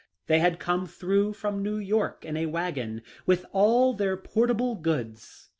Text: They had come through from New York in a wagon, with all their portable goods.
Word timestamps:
They 0.25 0.39
had 0.39 0.57
come 0.57 0.87
through 0.87 1.33
from 1.33 1.61
New 1.61 1.77
York 1.77 2.25
in 2.25 2.35
a 2.35 2.47
wagon, 2.47 3.03
with 3.27 3.45
all 3.51 3.93
their 3.93 4.17
portable 4.17 4.73
goods. 4.73 5.49